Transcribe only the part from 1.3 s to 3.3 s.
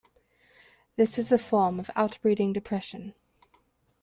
a form of outbreeding depression.